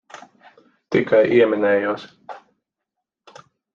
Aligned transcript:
Tikai 0.95 1.21
ieminējos. 1.39 2.07